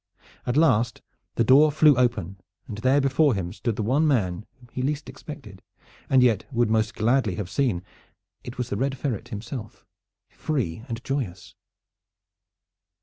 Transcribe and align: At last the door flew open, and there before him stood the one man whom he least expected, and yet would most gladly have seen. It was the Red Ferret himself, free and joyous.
At 0.47 0.57
last 0.57 1.03
the 1.35 1.43
door 1.43 1.71
flew 1.71 1.95
open, 1.95 2.41
and 2.67 2.79
there 2.79 2.99
before 2.99 3.35
him 3.35 3.53
stood 3.53 3.75
the 3.75 3.83
one 3.83 4.07
man 4.07 4.47
whom 4.57 4.69
he 4.71 4.81
least 4.81 5.07
expected, 5.07 5.61
and 6.09 6.23
yet 6.23 6.51
would 6.51 6.71
most 6.71 6.95
gladly 6.95 7.35
have 7.35 7.51
seen. 7.51 7.83
It 8.43 8.57
was 8.57 8.71
the 8.71 8.77
Red 8.77 8.97
Ferret 8.97 9.27
himself, 9.27 9.85
free 10.27 10.81
and 10.89 11.03
joyous. 11.03 11.53